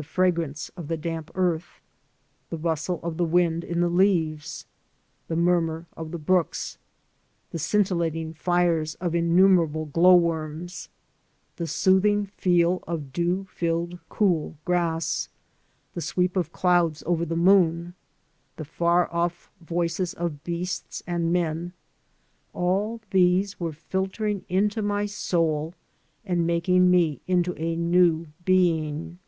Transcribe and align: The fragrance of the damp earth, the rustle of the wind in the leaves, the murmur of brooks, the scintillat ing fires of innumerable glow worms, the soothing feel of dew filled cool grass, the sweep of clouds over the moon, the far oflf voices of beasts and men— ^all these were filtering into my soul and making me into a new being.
The 0.00 0.04
fragrance 0.04 0.68
of 0.76 0.86
the 0.86 0.96
damp 0.96 1.28
earth, 1.34 1.80
the 2.50 2.56
rustle 2.56 3.00
of 3.02 3.16
the 3.16 3.24
wind 3.24 3.64
in 3.64 3.80
the 3.80 3.88
leaves, 3.90 4.64
the 5.26 5.34
murmur 5.34 5.86
of 5.96 6.12
brooks, 6.24 6.78
the 7.50 7.58
scintillat 7.58 8.14
ing 8.14 8.32
fires 8.32 8.94
of 9.00 9.16
innumerable 9.16 9.86
glow 9.86 10.14
worms, 10.14 10.88
the 11.56 11.66
soothing 11.66 12.26
feel 12.26 12.80
of 12.86 13.12
dew 13.12 13.48
filled 13.50 13.98
cool 14.08 14.56
grass, 14.64 15.30
the 15.94 16.00
sweep 16.00 16.36
of 16.36 16.52
clouds 16.52 17.02
over 17.04 17.24
the 17.24 17.34
moon, 17.34 17.94
the 18.54 18.64
far 18.64 19.08
oflf 19.08 19.48
voices 19.60 20.14
of 20.14 20.44
beasts 20.44 21.02
and 21.08 21.32
men— 21.32 21.72
^all 22.54 23.00
these 23.10 23.58
were 23.58 23.72
filtering 23.72 24.44
into 24.48 24.80
my 24.80 25.06
soul 25.06 25.74
and 26.24 26.46
making 26.46 26.88
me 26.88 27.20
into 27.26 27.52
a 27.60 27.74
new 27.74 28.28
being. 28.44 29.18